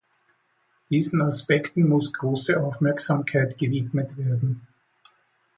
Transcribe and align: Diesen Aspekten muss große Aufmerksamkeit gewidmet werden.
Diesen 0.89 1.21
Aspekten 1.21 1.87
muss 1.87 2.11
große 2.11 2.59
Aufmerksamkeit 2.59 3.55
gewidmet 3.59 4.17
werden. 4.17 4.65